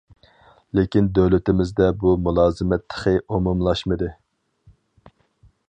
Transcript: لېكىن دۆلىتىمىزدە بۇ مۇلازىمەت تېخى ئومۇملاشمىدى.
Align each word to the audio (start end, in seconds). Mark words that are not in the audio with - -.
لېكىن 0.77 1.09
دۆلىتىمىزدە 1.17 1.89
بۇ 2.03 2.13
مۇلازىمەت 2.29 2.87
تېخى 2.93 3.13
ئومۇملاشمىدى. 3.37 4.09